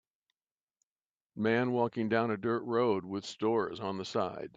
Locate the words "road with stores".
2.63-3.79